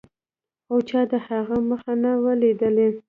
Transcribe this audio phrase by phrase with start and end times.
[0.65, 2.89] خو چا د هغه مخ نه و لیدلی.